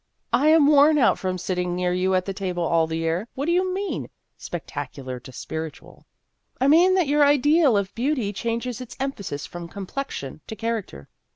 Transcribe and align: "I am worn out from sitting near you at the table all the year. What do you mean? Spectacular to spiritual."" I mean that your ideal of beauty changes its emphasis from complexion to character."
"I 0.33 0.47
am 0.47 0.65
worn 0.65 0.97
out 0.97 1.19
from 1.19 1.37
sitting 1.37 1.75
near 1.75 1.93
you 1.93 2.15
at 2.15 2.25
the 2.25 2.33
table 2.33 2.63
all 2.63 2.87
the 2.87 2.97
year. 2.97 3.27
What 3.35 3.45
do 3.45 3.51
you 3.51 3.71
mean? 3.71 4.09
Spectacular 4.35 5.19
to 5.19 5.31
spiritual."" 5.31 6.07
I 6.59 6.67
mean 6.67 6.95
that 6.95 7.05
your 7.07 7.23
ideal 7.23 7.77
of 7.77 7.93
beauty 7.93 8.33
changes 8.33 8.81
its 8.81 8.97
emphasis 8.99 9.45
from 9.45 9.67
complexion 9.67 10.41
to 10.47 10.55
character." 10.55 11.07